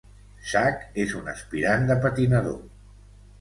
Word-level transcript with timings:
Zak 0.53 0.79
és 1.03 1.13
un 1.19 1.29
aspirant 1.33 1.85
de 1.93 1.99
patinador. 2.07 2.59